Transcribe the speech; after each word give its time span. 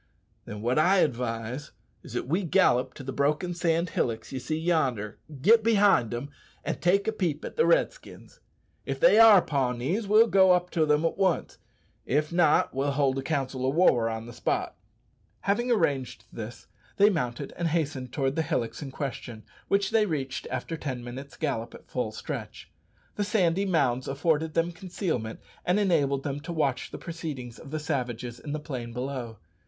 "Then 0.45 0.63
wot 0.63 0.79
I 0.79 0.97
advise 1.01 1.73
is 2.01 2.13
that 2.13 2.25
we 2.27 2.41
gallop 2.43 2.95
to 2.95 3.03
the 3.03 3.11
broken 3.13 3.53
sand 3.53 3.91
hillocks 3.91 4.31
ye 4.31 4.39
see 4.39 4.57
yonder, 4.57 5.19
get 5.43 5.63
behind 5.63 6.09
them, 6.09 6.31
an' 6.65 6.79
take 6.79 7.07
a 7.07 7.11
peep 7.11 7.45
at 7.45 7.55
the 7.55 7.67
Redskins. 7.67 8.39
If 8.83 8.99
they 8.99 9.19
are 9.19 9.43
Pawnees, 9.43 10.07
we'll 10.07 10.25
go 10.25 10.53
up 10.53 10.71
to 10.71 10.87
them 10.87 11.05
at 11.05 11.19
once; 11.19 11.59
if 12.07 12.33
not, 12.33 12.73
we'll 12.73 12.93
hold 12.93 13.19
a 13.19 13.21
council 13.21 13.63
o' 13.63 13.69
war 13.69 14.09
on 14.09 14.25
the 14.25 14.33
spot." 14.33 14.75
Having 15.41 15.69
arranged 15.71 16.25
this, 16.33 16.65
they 16.97 17.11
mounted 17.11 17.53
and 17.55 17.67
hastened 17.67 18.11
towards 18.11 18.35
the 18.35 18.41
hillocks 18.41 18.81
in 18.81 18.89
question, 18.89 19.43
which 19.67 19.91
they 19.91 20.07
reached 20.07 20.47
after 20.49 20.77
ten 20.77 21.03
minutes' 21.03 21.37
gallop 21.37 21.75
at 21.75 21.91
full 21.91 22.11
stretch. 22.11 22.71
The 23.17 23.23
sandy 23.23 23.67
mounds 23.67 24.07
afforded 24.07 24.55
them 24.55 24.71
concealment, 24.71 25.41
and 25.63 25.79
enabled 25.79 26.23
them 26.23 26.39
to 26.39 26.51
watch 26.51 26.89
the 26.89 26.97
proceedings 26.97 27.59
of 27.59 27.69
the 27.69 27.77
savages 27.77 28.39
in 28.39 28.51
the 28.51 28.59
plain 28.59 28.93
below. 28.93 29.37